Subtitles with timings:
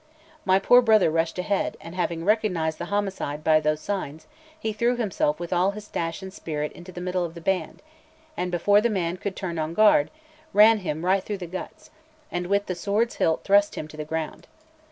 [0.45, 4.25] My poor brother rushed ahead, and having recognised the homicide by those signs,
[4.59, 7.83] he threw himself with all his dash and spirit into the middle of the band,
[8.35, 10.09] and before his man could turn on guard,
[10.53, 11.91] ran him right through the guts,
[12.31, 14.47] and with the sword's hilt thrust him to the ground.